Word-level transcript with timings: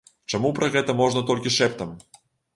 Чаму 0.33 0.49
пра 0.59 0.69
гэта 0.77 0.95
можна 1.03 1.23
толькі 1.29 1.55
шэптам? 1.59 1.95